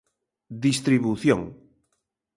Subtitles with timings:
[0.65, 1.39] Distribución.